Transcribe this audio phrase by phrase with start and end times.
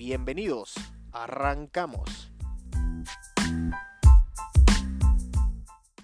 [0.00, 0.72] Bienvenidos,
[1.12, 2.29] arrancamos.